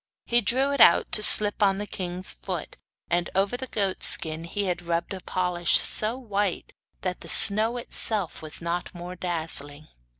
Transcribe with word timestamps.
He 0.25 0.41
drew 0.41 0.71
it 0.71 0.81
out 0.81 1.11
to 1.11 1.21
slip 1.21 1.61
on 1.61 1.77
the 1.77 1.85
king's 1.85 2.33
foot, 2.33 2.75
and 3.11 3.29
over 3.35 3.55
the 3.55 3.67
goat 3.67 4.01
skin 4.01 4.45
he 4.45 4.63
had 4.63 4.81
rubbed 4.81 5.13
a 5.13 5.19
polish 5.21 5.77
so 5.79 6.17
white 6.17 6.73
that 7.01 7.21
the 7.21 7.29
snow 7.29 7.77
itself 7.77 8.41
was 8.41 8.63
not 8.63 8.95
more 8.95 9.15
dazzling. 9.15 9.89